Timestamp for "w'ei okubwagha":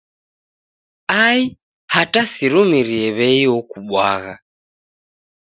3.17-4.33